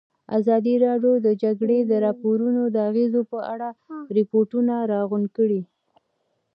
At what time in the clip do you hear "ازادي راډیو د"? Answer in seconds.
0.37-1.21